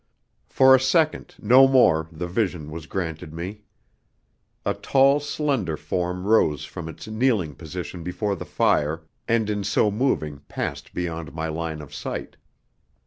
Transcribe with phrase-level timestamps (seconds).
[0.49, 3.61] For a second, no more, the vision was granted me.
[4.65, 9.91] A tall, slender form rose from its kneeling position before the fire, and in so
[9.91, 12.35] moving passed beyond my line of sight.